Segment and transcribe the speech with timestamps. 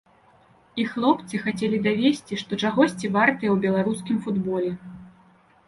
[0.83, 4.71] І хлопцы хацелі давесці, што чагосьці вартыя ў беларускім футболе.